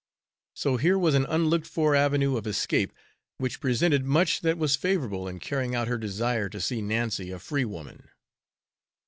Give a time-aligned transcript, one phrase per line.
[0.55, 2.91] So here was an unlooked for avenue of escape
[3.37, 7.37] which presented much that was favorable in carrying out her desire to see Nancy a
[7.37, 8.09] free woman.